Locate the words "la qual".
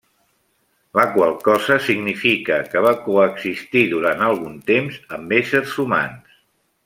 0.99-1.35